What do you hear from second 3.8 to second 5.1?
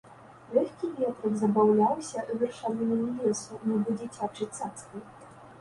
дзіцячай цацкай.